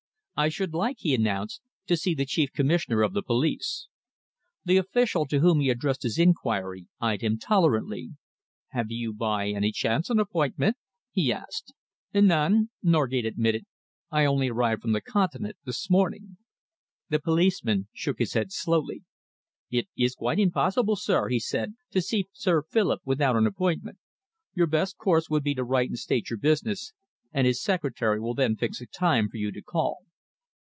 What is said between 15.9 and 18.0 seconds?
morning." The policeman